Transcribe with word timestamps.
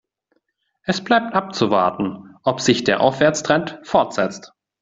Es 0.81 1.03
bleibt 1.03 1.35
abzuwarten, 1.35 2.35
ob 2.41 2.59
sich 2.59 2.83
der 2.83 3.01
Aufwärtstrend 3.01 3.81
fortsetzt. 3.83 4.51